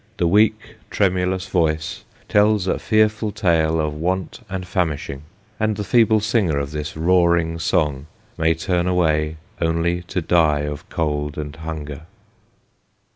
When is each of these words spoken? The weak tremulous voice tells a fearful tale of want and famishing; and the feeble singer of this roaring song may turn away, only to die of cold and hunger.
The 0.17 0.25
weak 0.25 0.77
tremulous 0.89 1.45
voice 1.45 2.05
tells 2.27 2.65
a 2.65 2.79
fearful 2.79 3.31
tale 3.31 3.79
of 3.79 3.93
want 3.93 4.43
and 4.49 4.65
famishing; 4.65 5.21
and 5.59 5.75
the 5.77 5.83
feeble 5.83 6.19
singer 6.21 6.57
of 6.57 6.71
this 6.71 6.97
roaring 6.97 7.59
song 7.59 8.07
may 8.35 8.55
turn 8.55 8.87
away, 8.87 9.37
only 9.61 10.01
to 10.07 10.19
die 10.19 10.61
of 10.61 10.89
cold 10.89 11.37
and 11.37 11.55
hunger. 11.55 12.07